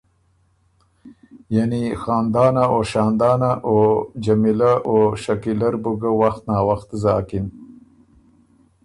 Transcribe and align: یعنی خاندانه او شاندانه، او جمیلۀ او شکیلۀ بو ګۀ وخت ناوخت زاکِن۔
یعنی 1.55 1.81
خاندانه 2.01 2.63
او 2.73 2.79
شاندانه، 2.91 3.51
او 3.67 3.77
جمیلۀ 4.23 4.71
او 4.87 4.95
شکیلۀ 5.23 5.69
بو 5.83 5.91
ګۀ 6.01 6.11
وخت 6.21 6.41
ناوخت 6.49 6.89
زاکِن۔ 7.03 7.45